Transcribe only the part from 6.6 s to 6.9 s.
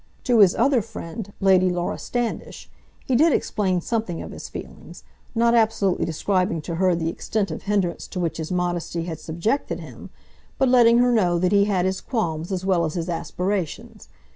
to